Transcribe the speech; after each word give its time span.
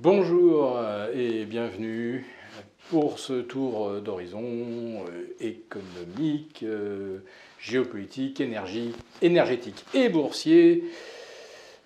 Bonjour 0.00 0.76
euh, 0.78 1.12
et 1.12 1.44
bienvenue 1.44 2.24
pour 2.88 3.18
ce 3.18 3.40
tour 3.40 4.00
d'horizon 4.00 4.44
euh, 4.44 5.34
économique, 5.40 6.62
euh, 6.62 7.18
géopolitique, 7.58 8.40
énergétique 9.20 9.84
et 9.94 10.08
boursier. 10.08 10.84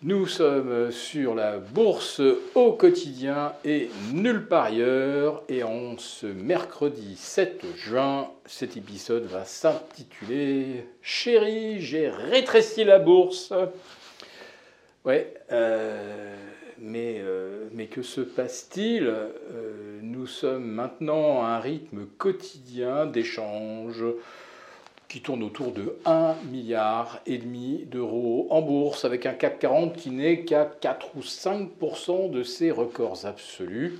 Nous 0.02 0.26
sommes 0.26 0.90
sur 0.90 1.34
la 1.34 1.56
bourse 1.56 2.20
au 2.54 2.72
quotidien 2.72 3.54
et 3.64 3.88
nulle 4.12 4.46
part 4.46 4.64
ailleurs. 4.64 5.42
Et 5.48 5.62
en 5.62 5.96
ce 5.96 6.26
mercredi 6.26 7.16
7 7.16 7.64
juin, 7.76 8.28
cet 8.44 8.76
épisode 8.76 9.24
va 9.24 9.46
s'intituler 9.46 10.84
Chérie, 11.00 11.80
j'ai 11.80 12.10
rétréci 12.10 12.84
la 12.84 12.98
bourse. 12.98 13.54
Ouais, 15.04 15.34
euh, 15.50 16.36
mais, 16.82 17.16
euh, 17.20 17.68
mais 17.72 17.86
que 17.86 18.02
se 18.02 18.20
passe-t-il? 18.20 19.06
Euh, 19.06 20.00
Nous 20.02 20.26
sommes 20.26 20.66
maintenant 20.66 21.42
à 21.42 21.46
un 21.46 21.60
rythme 21.60 22.06
quotidien 22.18 23.06
d'échanges 23.06 24.04
qui 25.08 25.20
tourne 25.20 25.42
autour 25.42 25.72
de 25.72 25.96
1 26.04 26.34
milliard 26.50 27.20
et 27.26 27.38
demi 27.38 27.84
d'euros 27.86 28.46
en 28.50 28.62
bourse, 28.62 29.04
avec 29.04 29.26
un 29.26 29.32
CAC 29.32 29.60
40 29.60 29.96
qui 29.96 30.10
n'est 30.10 30.44
qu'à 30.44 30.64
4 30.64 31.16
ou 31.16 31.20
5% 31.20 32.30
de 32.30 32.42
ses 32.42 32.70
records 32.70 33.26
absolus. 33.26 33.98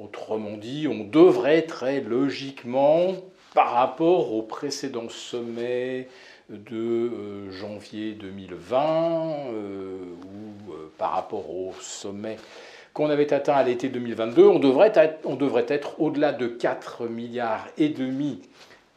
Autrement 0.00 0.56
dit, 0.56 0.88
on 0.88 1.04
devrait 1.04 1.62
très 1.62 2.00
logiquement, 2.00 3.14
par 3.54 3.72
rapport 3.72 4.32
au 4.32 4.42
précédent 4.42 5.08
sommet 5.08 6.08
de 6.52 6.76
euh, 6.76 7.50
janvier 7.50 8.12
2020 8.12 8.78
euh, 8.78 9.96
ou 10.24 10.72
euh, 10.72 10.92
par 10.98 11.12
rapport 11.12 11.50
au 11.50 11.72
sommet 11.80 12.36
qu'on 12.92 13.08
avait 13.08 13.32
atteint 13.32 13.54
à 13.54 13.62
l'été 13.62 13.88
2022, 13.88 14.44
on 14.44 14.58
devrait 14.58 14.92
être, 14.94 15.20
on 15.24 15.34
devrait 15.34 15.64
être 15.68 15.98
au-delà 16.00 16.32
de 16.32 16.46
4 16.46 17.08
milliards 17.08 17.66
et 17.78 17.88
demi 17.88 18.42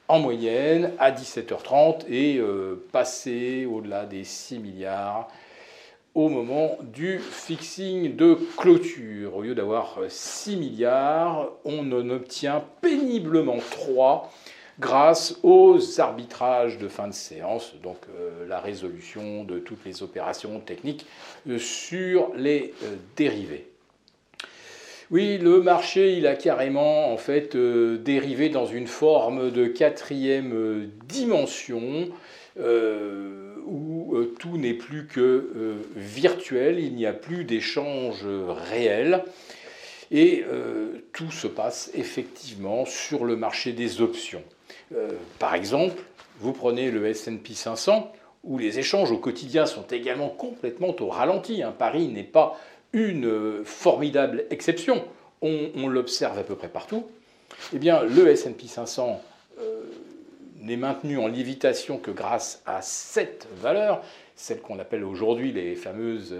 en 0.09 0.20
moyenne 0.20 0.92
à 1.00 1.11
17h30 1.11 2.06
et 2.11 2.42
passer 2.92 3.66
au-delà 3.66 4.06
des 4.06 4.26
6 4.26 4.59
milliards 4.59 5.30
au 6.14 6.28
moment 6.28 6.78
du 6.81 7.20
fixing 7.20 8.17
de 8.17 8.38
clôture. 8.58 9.38
Au 9.38 9.42
lieu 9.42 9.56
d'avoir 9.56 10.00
6 10.09 10.58
milliards, 10.58 11.52
on 11.64 11.89
en 11.94 12.09
obtient 12.09 12.66
péniblement 12.81 13.59
3 13.72 14.30
grâce 14.80 15.38
aux 15.44 15.80
arbitrages 16.00 16.78
de 16.78 16.88
fin 16.88 17.08
de 17.08 17.14
séance, 17.14 17.76
donc 17.81 17.98
euh, 18.09 18.48
la 18.48 18.59
résolution 18.59 19.44
de 19.44 19.59
toutes 19.59 19.86
les 19.86 20.04
opérations 20.04 20.59
techniques 20.59 21.06
euh, 21.50 21.58
sur 21.58 22.32
les 22.36 22.73
euh, 22.84 22.95
dérivés. 23.16 23.67
Oui, 25.12 25.38
le 25.38 25.62
marché, 25.62 26.17
il 26.17 26.26
a 26.26 26.36
carrément 26.36 27.14
en 27.14 27.17
fait 27.17 27.56
dérivé 27.56 28.50
dans 28.50 28.66
une 28.66 28.88
forme 28.88 29.52
de 29.52 29.67
quatrième 29.67 30.89
dimension 31.08 32.10
où 33.67 34.17
tout 34.39 34.58
n'est 34.58 34.73
plus 34.73 35.06
que 35.06 35.78
virtuel, 35.95 36.80
il 36.80 36.95
n'y 36.95 37.06
a 37.06 37.14
plus 37.14 37.44
d'échange 37.44 38.26
réel. 38.72 39.23
Et 40.11 40.45
tout 41.14 41.31
se 41.31 41.48
passe 41.48 41.89
effectivement 41.95 42.86
sur 42.86 43.25
le 43.25 43.36
marché 43.36 43.73
des 43.73 44.02
options. 44.02 44.44
Euh, 44.94 45.11
par 45.39 45.56
exemple, 45.56 46.02
vous 46.39 46.53
prenez 46.53 46.92
le 46.92 47.11
SP 47.11 47.53
500, 47.53 48.11
où 48.44 48.58
les 48.58 48.80
échanges 48.80 49.11
au 49.11 49.17
quotidien 49.17 49.66
sont 49.66 49.86
également 49.92 50.30
complètement 50.30 50.95
au 51.00 51.08
ralenti. 51.08 51.64
Hein. 51.64 51.73
Paris 51.78 52.08
n'est 52.08 52.23
pas 52.23 52.59
une 52.94 53.26
euh, 53.26 53.64
formidable 53.64 54.45
exception. 54.50 55.03
On, 55.42 55.88
l'observe 55.88 56.39
à 56.39 56.44
peu 56.44 56.56
près 56.56 56.70
partout. 56.70 57.06
Eh 57.73 57.78
bien, 57.78 58.02
le 58.03 58.33
SP 58.33 58.66
500 58.66 59.22
euh, 59.59 59.83
n'est 60.59 60.78
maintenu 60.78 61.20
en 61.20 61.28
lévitation 61.28 61.98
que 61.98 62.09
grâce 62.09 62.64
à 62.66 62.82
sept 62.82 63.48
valeurs, 63.58 64.02
celles 64.36 64.60
qu'on 64.60 64.80
appelle 64.80 65.04
aujourd'hui 65.04 65.52
les 65.52 65.76
fameuses 65.76 66.36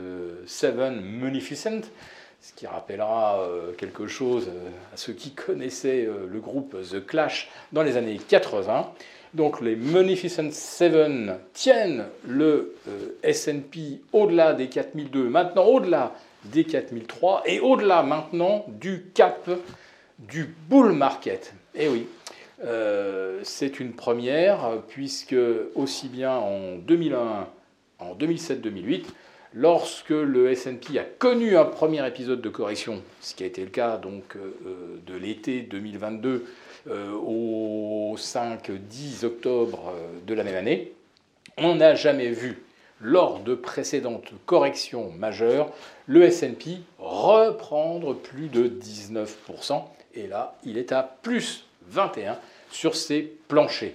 Seven 0.48 1.00
Munificent, 1.02 1.92
ce 2.42 2.54
qui 2.54 2.68
rappellera 2.68 3.40
euh, 3.40 3.72
quelque 3.74 4.08
chose 4.08 4.48
euh, 4.50 4.70
à 4.94 4.98
ceux 4.98 5.14
qui 5.14 5.32
connaissaient 5.32 6.06
euh, 6.06 6.28
le 6.32 6.40
groupe 6.40 6.78
The 6.92 7.06
Clash 7.06 7.50
dans 7.72 7.82
les 7.82 7.98
années 7.98 8.18
80. 8.18 8.92
Donc 9.34 9.62
les 9.62 9.76
Munificent 9.76 10.52
Seven 10.52 11.38
tiennent 11.54 12.06
le 12.26 12.76
S&P 13.22 14.02
au-delà 14.14 14.54
des 14.54 14.70
4002, 14.70 15.28
maintenant 15.28 15.66
au-delà 15.66 16.14
des 16.46 16.64
4003 16.64 17.44
et 17.46 17.60
au-delà 17.60 18.04
maintenant 18.04 18.66
du 18.70 19.08
cap 19.14 19.50
du 20.20 20.56
bull 20.70 20.94
market. 20.94 21.54
Et 21.74 21.86
eh 21.86 21.90
oui, 21.90 22.08
c'est 23.44 23.82
une 23.82 23.92
première 23.92 24.82
puisque 24.88 25.36
aussi 25.74 26.08
bien 26.08 26.32
en 26.32 26.78
2001, 26.78 27.48
en 28.00 28.16
2007-2008, 28.16 29.04
lorsque 29.56 30.10
le 30.10 30.52
S&P 30.52 31.00
a 31.00 31.04
connu 31.04 31.58
un 31.58 31.66
premier 31.66 32.06
épisode 32.06 32.42
de 32.42 32.50
correction, 32.50 33.02
ce 33.22 33.34
qui 33.34 33.44
a 33.44 33.48
été 33.48 33.64
le 33.64 33.70
cas 33.70 33.98
donc 33.98 34.36
euh, 34.36 35.00
de 35.08 35.16
l'été 35.16 35.62
2022 35.62 36.46
euh, 36.88 37.12
au 37.14 38.16
5-10 38.18 39.26
octobre 39.26 39.94
euh, 39.96 40.20
de 40.28 40.34
la 40.34 40.44
même 40.44 40.58
année, 40.58 40.92
on 41.58 41.76
n'a 41.76 41.96
jamais 41.96 42.30
vu 42.30 42.62
lors 43.00 43.40
de 43.40 43.56
précédentes 43.56 44.32
corrections 44.46 45.12
majeures 45.12 45.72
le 46.06 46.24
S&P 46.24 46.80
reprendre 47.00 48.14
plus 48.14 48.50
de 48.50 48.68
19%, 48.68 49.84
et 50.16 50.28
là 50.28 50.56
il 50.66 50.78
est 50.78 50.92
à 50.92 51.02
plus 51.22 51.66
21 51.88 52.38
sur 52.70 52.96
ses 52.96 53.22
planchers. 53.48 53.94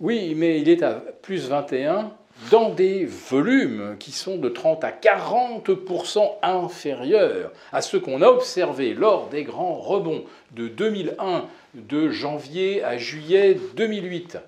Oui, 0.00 0.34
mais 0.34 0.60
il 0.60 0.68
est 0.68 0.82
à 0.82 0.94
plus 0.94 1.48
21 1.48 2.12
dans 2.50 2.70
des 2.70 3.04
volumes 3.04 3.96
qui 3.98 4.12
sont 4.12 4.36
de 4.36 4.48
30 4.48 4.84
à 4.84 4.90
40% 4.90 6.32
inférieurs 6.42 7.52
à 7.72 7.82
ceux 7.82 8.00
qu'on 8.00 8.22
a 8.22 8.28
observés 8.28 8.94
lors 8.94 9.28
des 9.28 9.44
grands 9.44 9.74
rebonds 9.74 10.24
de 10.52 10.68
2001, 10.68 11.46
de 11.74 12.10
janvier 12.10 12.82
à 12.82 12.98
juillet 12.98 13.56
2008. 13.76 14.38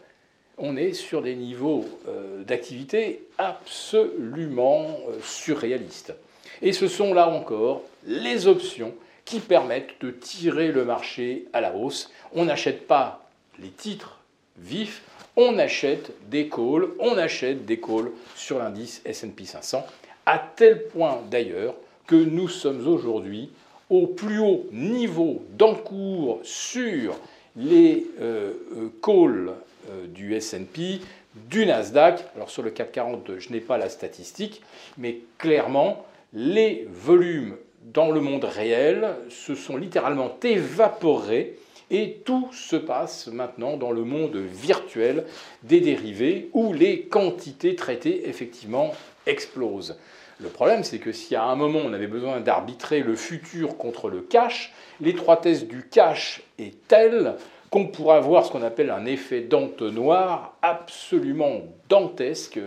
On 0.58 0.76
est 0.76 0.92
sur 0.92 1.22
des 1.22 1.34
niveaux 1.34 1.84
euh, 2.08 2.44
d'activité 2.44 3.26
absolument 3.38 4.86
euh, 5.08 5.18
surréalistes. 5.22 6.14
Et 6.62 6.72
ce 6.72 6.86
sont 6.86 7.12
là 7.12 7.28
encore 7.28 7.82
les 8.06 8.46
options 8.46 8.94
qui 9.24 9.40
permettent 9.40 10.00
de 10.00 10.10
tirer 10.10 10.70
le 10.70 10.84
marché 10.84 11.46
à 11.52 11.60
la 11.60 11.74
hausse. 11.74 12.10
On 12.34 12.44
n'achète 12.44 12.86
pas 12.86 13.28
les 13.58 13.70
titres 13.70 14.20
vifs, 14.58 15.02
on 15.36 15.58
achète 15.58 16.12
des 16.28 16.48
calls, 16.48 16.88
on 16.98 17.16
achète 17.16 17.64
des 17.64 17.80
calls 17.80 18.10
sur 18.34 18.58
l'indice 18.58 19.02
SP 19.04 19.44
500, 19.44 19.84
à 20.26 20.38
tel 20.38 20.84
point 20.88 21.20
d'ailleurs 21.30 21.74
que 22.06 22.14
nous 22.14 22.48
sommes 22.48 22.86
aujourd'hui 22.86 23.50
au 23.90 24.06
plus 24.06 24.38
haut 24.38 24.66
niveau 24.72 25.42
d'encours 25.50 26.40
sur 26.42 27.18
les 27.56 28.06
euh, 28.20 28.52
euh, 28.76 28.88
calls 29.02 29.52
euh, 29.90 30.06
du 30.06 30.38
SP, 30.40 31.04
du 31.34 31.66
Nasdaq. 31.66 32.24
Alors 32.36 32.50
sur 32.50 32.62
le 32.62 32.70
CAC 32.70 32.92
40, 32.92 33.38
je 33.38 33.50
n'ai 33.50 33.60
pas 33.60 33.78
la 33.78 33.88
statistique, 33.88 34.62
mais 34.98 35.18
clairement, 35.38 36.04
les 36.32 36.88
volumes 36.90 37.56
dans 37.92 38.10
le 38.10 38.20
monde 38.20 38.44
réel 38.44 39.08
se 39.28 39.54
sont 39.54 39.76
littéralement 39.76 40.36
évaporés 40.42 41.58
et 41.90 42.22
tout 42.24 42.48
se 42.52 42.76
passe 42.76 43.28
maintenant 43.28 43.76
dans 43.76 43.90
le 43.90 44.04
monde 44.04 44.36
virtuel 44.36 45.24
des 45.62 45.80
dérivés 45.80 46.50
où 46.52 46.72
les 46.72 47.02
quantités 47.02 47.76
traitées 47.76 48.28
effectivement 48.28 48.92
explosent. 49.26 49.98
Le 50.40 50.48
problème, 50.48 50.82
c'est 50.82 50.98
que 50.98 51.12
si 51.12 51.36
à 51.36 51.44
un 51.44 51.54
moment 51.54 51.80
on 51.84 51.92
avait 51.92 52.08
besoin 52.08 52.40
d'arbitrer 52.40 53.00
le 53.00 53.14
futur 53.14 53.76
contre 53.76 54.08
le 54.08 54.20
cash, 54.20 54.72
l'étroitesse 55.00 55.66
du 55.66 55.86
cash 55.88 56.42
est 56.58 56.74
telle 56.88 57.36
qu'on 57.70 57.86
pourra 57.86 58.16
avoir 58.16 58.44
ce 58.44 58.52
qu'on 58.52 58.62
appelle 58.62 58.90
un 58.90 59.04
effet 59.04 59.40
d'entonnoir 59.40 60.56
absolument 60.62 61.62
dantesque, 61.88 62.58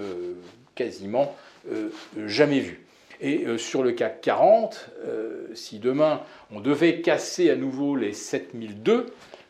quasiment 0.75 1.35
euh, 1.71 1.89
jamais 2.25 2.59
vu. 2.59 2.86
Et 3.19 3.45
euh, 3.45 3.57
sur 3.57 3.83
le 3.83 3.91
CAC 3.93 4.21
40, 4.21 4.89
euh, 5.05 5.47
si 5.53 5.79
demain 5.79 6.21
on 6.51 6.59
devait 6.59 7.01
casser 7.01 7.49
à 7.49 7.55
nouveau 7.55 7.95
les 7.95 8.13
7002, 8.13 9.07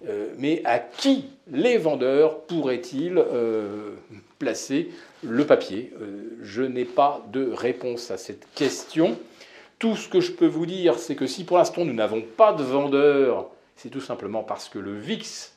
euh, 0.07 0.27
mais 0.37 0.61
à 0.63 0.79
qui 0.79 1.25
les 1.51 1.77
vendeurs 1.77 2.41
pourraient-ils 2.41 3.21
placer 4.39 4.89
le 5.23 5.45
papier? 5.45 5.93
Je 6.41 6.61
n'ai 6.61 6.85
pas 6.85 7.25
de 7.31 7.51
réponse 7.51 8.11
à 8.11 8.17
cette 8.17 8.47
question. 8.53 9.17
Tout 9.79 9.95
ce 9.95 10.07
que 10.07 10.21
je 10.21 10.31
peux 10.31 10.47
vous 10.47 10.65
dire, 10.65 10.97
c'est 10.99 11.15
que 11.15 11.27
si 11.27 11.43
pour 11.43 11.57
l'instant 11.57 11.85
nous 11.85 11.93
n'avons 11.93 12.21
pas 12.21 12.53
de 12.53 12.63
vendeurs, 12.63 13.49
c'est 13.75 13.89
tout 13.89 14.01
simplement 14.01 14.43
parce 14.43 14.69
que 14.69 14.79
le 14.79 14.97
VIX, 14.97 15.53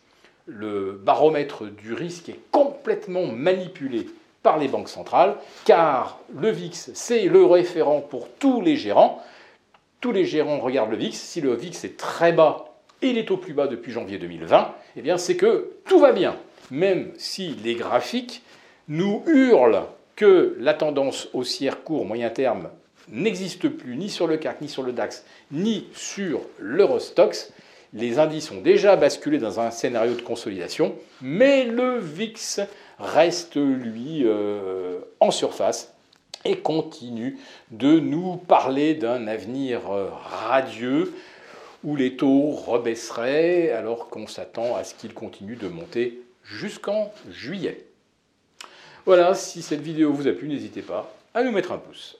le 0.47 0.93
baromètre 0.93 1.65
du 1.65 1.95
risque, 1.95 2.29
est 2.29 2.41
complètement 2.51 3.27
manipulé 3.27 4.07
par 4.43 4.59
les 4.59 4.69
banques 4.69 4.89
centrales, 4.89 5.37
car 5.65 6.19
le 6.35 6.51
VIX, 6.51 6.91
c'est 6.95 7.25
le 7.25 7.45
référent 7.45 8.01
pour 8.01 8.29
tous 8.39 8.61
les 8.61 8.77
gérants. 8.77 9.23
tous 10.01 10.13
les 10.13 10.25
gérants 10.25 10.61
regardent 10.61 10.93
le 10.93 10.97
VIX. 10.97 11.17
Si 11.17 11.41
le 11.41 11.55
VIX 11.55 11.85
est 11.85 11.97
très 11.99 12.33
bas 12.33 12.67
et 13.03 13.11
il 13.11 13.19
est 13.19 13.31
au 13.31 13.37
plus 13.37 13.53
bas 13.53 13.67
depuis 13.67 13.93
janvier 13.93 14.19
2020, 14.19 14.75
eh 14.97 15.03
bien 15.03 15.19
c'est 15.19 15.37
que 15.37 15.73
tout 15.85 15.99
va 15.99 16.13
bien. 16.13 16.37
Même 16.71 17.13
si 17.19 17.55
les 17.63 17.75
graphiques 17.75 18.43
nous 18.89 19.23
hurlent 19.27 19.85
que 20.17 20.57
la 20.59 20.75
tendance 20.75 21.29
haussière 21.33 21.83
court 21.83 22.07
moyen 22.07 22.31
terme 22.31 22.71
n'existe 23.09 23.69
plus 23.69 23.97
ni 23.97 24.09
sur 24.09 24.27
le 24.27 24.37
CAC, 24.37 24.61
ni 24.61 24.69
sur 24.69 24.83
le 24.83 24.93
DAX, 24.93 25.25
ni 25.51 25.87
sur 25.93 26.41
l'Eurostox, 26.59 27.53
les 27.93 28.19
indices 28.19 28.51
ont 28.51 28.61
déjà 28.61 28.97
basculé 28.97 29.39
dans 29.39 29.61
un 29.61 29.71
scénario 29.71 30.15
de 30.15 30.23
consolidation, 30.23 30.95
mais 31.21 31.65
le 31.65 31.99
VIX 31.99 32.61
reste, 32.99 33.57
lui, 33.57 34.23
euh, 34.25 35.01
en 35.19 35.31
surface 35.31 35.93
et 36.45 36.59
continue 36.59 37.39
de 37.71 37.99
nous 37.99 38.37
parler 38.37 38.95
d'un 38.95 39.27
avenir 39.27 39.91
euh, 39.91 40.09
radieux 40.11 41.13
où 41.83 41.97
les 41.97 42.17
taux 42.17 42.51
rebaisseraient 42.51 43.71
alors 43.73 44.09
qu'on 44.09 44.27
s'attend 44.27 44.77
à 44.77 44.85
ce 44.85 44.95
qu'ils 44.95 45.15
continuent 45.15 45.59
de 45.59 45.69
monter 45.69 46.23
jusqu'en 46.45 47.13
juillet. 47.31 47.87
Voilà, 49.07 49.35
si 49.35 49.63
cette 49.63 49.81
vidéo 49.81 50.13
vous 50.13 50.29
a 50.29 50.33
plu, 50.33 50.49
n'hésitez 50.49 50.83
pas 50.83 51.15
à 51.35 51.43
nous 51.43 51.53
mettre 51.53 51.73
un 51.73 51.79
pouce. 51.79 52.19